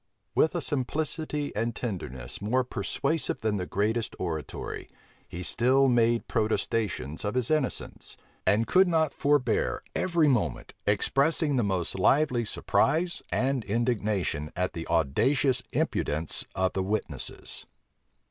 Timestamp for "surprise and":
12.45-13.63